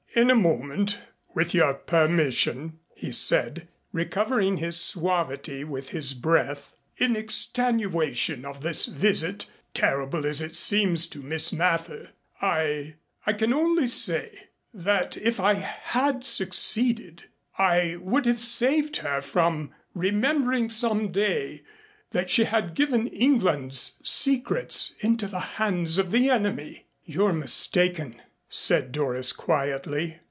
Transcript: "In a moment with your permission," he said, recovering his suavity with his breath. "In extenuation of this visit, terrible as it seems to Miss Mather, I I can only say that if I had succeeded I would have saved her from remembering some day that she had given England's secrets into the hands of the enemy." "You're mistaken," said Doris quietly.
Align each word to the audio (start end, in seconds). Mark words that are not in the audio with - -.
"In 0.13 0.29
a 0.29 0.35
moment 0.35 0.99
with 1.35 1.53
your 1.53 1.73
permission," 1.73 2.79
he 2.93 3.13
said, 3.13 3.69
recovering 3.93 4.57
his 4.57 4.75
suavity 4.77 5.63
with 5.63 5.91
his 5.91 6.13
breath. 6.13 6.73
"In 6.97 7.15
extenuation 7.15 8.43
of 8.43 8.59
this 8.61 8.87
visit, 8.87 9.45
terrible 9.73 10.25
as 10.25 10.41
it 10.41 10.57
seems 10.57 11.07
to 11.07 11.19
Miss 11.21 11.53
Mather, 11.53 12.09
I 12.41 12.95
I 13.25 13.31
can 13.31 13.53
only 13.53 13.87
say 13.87 14.49
that 14.73 15.15
if 15.15 15.39
I 15.39 15.53
had 15.53 16.25
succeeded 16.25 17.23
I 17.57 17.95
would 18.01 18.25
have 18.25 18.41
saved 18.41 18.97
her 18.97 19.21
from 19.21 19.73
remembering 19.93 20.69
some 20.69 21.13
day 21.13 21.63
that 22.11 22.29
she 22.29 22.43
had 22.43 22.73
given 22.75 23.07
England's 23.07 23.97
secrets 24.03 24.93
into 24.99 25.27
the 25.27 25.39
hands 25.55 25.97
of 25.97 26.11
the 26.11 26.29
enemy." 26.29 26.87
"You're 27.05 27.31
mistaken," 27.31 28.19
said 28.53 28.91
Doris 28.91 29.31
quietly. 29.31 30.17